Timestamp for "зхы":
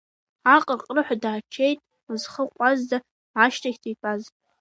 2.21-2.43